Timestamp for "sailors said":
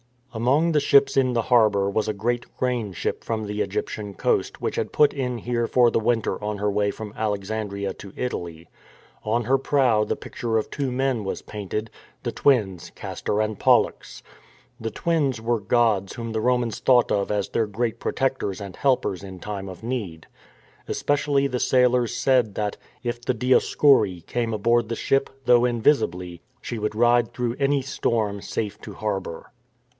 21.59-22.55